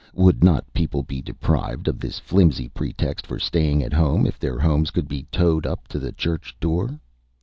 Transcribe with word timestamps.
Would 0.15 0.43
not 0.43 0.73
people 0.73 1.03
be 1.03 1.21
deprived 1.21 1.87
of 1.87 1.99
this 1.99 2.17
flimsy 2.17 2.67
pretext 2.69 3.27
for 3.27 3.37
staying 3.37 3.83
at 3.83 3.93
home 3.93 4.25
if 4.25 4.39
their 4.39 4.57
homes 4.57 4.89
could 4.89 5.07
be 5.07 5.27
towed 5.31 5.67
up 5.67 5.87
to 5.89 5.99
the 5.99 6.11
church 6.11 6.55
door? 6.59 6.99